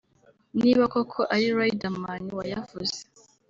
[0.61, 2.97] niba koko ari Riderman wayavuze